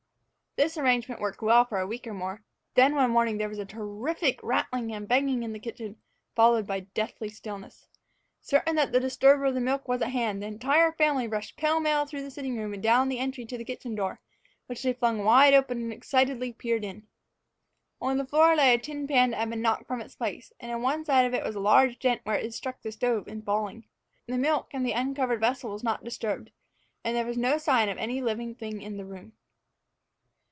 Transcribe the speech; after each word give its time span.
This 0.57 0.77
arrangement 0.77 1.21
worked 1.21 1.41
well 1.41 1.63
for 1.63 1.79
a 1.79 1.87
week 1.87 2.05
or 2.05 2.13
more; 2.13 2.43
then 2.75 2.93
one 2.93 3.09
morning 3.09 3.37
there 3.37 3.47
was 3.47 3.57
a 3.57 3.65
terrific 3.65 4.37
rattling 4.43 4.91
and 4.93 5.07
banging 5.07 5.43
in 5.43 5.53
the 5.53 5.61
kitchen, 5.61 5.95
followed 6.35 6.67
by 6.67 6.81
deathly 6.81 7.29
stillness. 7.29 7.87
Certain 8.41 8.75
that 8.75 8.91
the 8.91 8.99
disturber 8.99 9.45
of 9.45 9.53
the 9.53 9.61
milk 9.61 9.87
was 9.87 10.01
at 10.01 10.09
hand, 10.09 10.43
the 10.43 10.47
entire 10.47 10.91
family 10.91 11.25
rushed 11.25 11.55
pell 11.55 11.79
mell 11.79 12.05
through 12.05 12.21
the 12.23 12.29
sitting 12.29 12.57
room 12.57 12.73
and 12.73 12.83
down 12.83 13.07
the 13.07 13.17
entry 13.17 13.45
to 13.45 13.57
the 13.57 13.63
kitchen 13.63 13.95
door, 13.95 14.19
which 14.67 14.83
they 14.83 14.91
flung 14.91 15.23
wide 15.23 15.53
open, 15.53 15.79
and 15.81 15.93
excitedly 15.93 16.51
peered 16.51 16.83
in. 16.83 17.07
On 18.01 18.17
the 18.17 18.25
floor 18.25 18.53
lay 18.53 18.73
a 18.73 18.77
tin 18.77 19.07
pan 19.07 19.29
that 19.31 19.37
had 19.37 19.49
been 19.51 19.61
knocked 19.61 19.87
from 19.87 20.01
its 20.01 20.15
place, 20.15 20.51
and 20.59 20.69
in 20.69 20.81
one 20.81 21.05
side 21.05 21.25
of 21.25 21.33
it 21.33 21.45
was 21.45 21.55
a 21.55 21.59
large 21.61 21.97
dent 21.97 22.19
where 22.25 22.35
it 22.35 22.43
had 22.43 22.53
struck 22.53 22.81
the 22.81 22.91
stove 22.91 23.25
in 23.29 23.41
falling. 23.41 23.85
The 24.27 24.37
milk 24.37 24.73
in 24.73 24.83
the 24.83 24.91
uncovered 24.91 25.39
vessel 25.39 25.71
was 25.71 25.81
not 25.81 26.03
disturbed, 26.03 26.51
and 27.05 27.15
there 27.15 27.25
was 27.25 27.37
no 27.37 27.57
sign 27.57 27.87
of 27.87 27.97
any 27.97 28.21
living 28.21 28.53
thing 28.53 28.81
in 28.81 28.97
the 28.97 29.05
room. 29.05 29.31